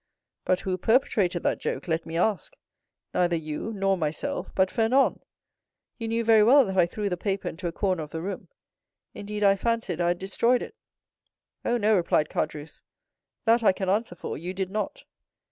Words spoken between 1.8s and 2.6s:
let me ask?